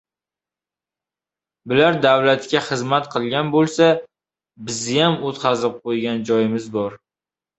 —Bular 1.73 1.97
davlatga 2.05 2.61
xizmat 2.69 3.11
qilgan 3.15 3.51
bo‘lsa, 3.57 3.91
bizziyam 4.71 5.19
o‘tqazib 5.31 5.77
qo‘ygan 5.85 6.25
joyimiz 6.31 6.69
bor. 6.79 6.97